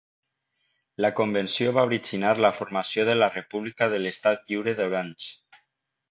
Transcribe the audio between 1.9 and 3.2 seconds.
originar la formació de